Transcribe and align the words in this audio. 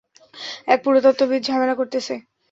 এক 0.67 0.79
পুরাতত্ত্ববিদ, 0.83 1.41
ঝামেলা 1.43 1.75
করতেছে। 1.75 2.13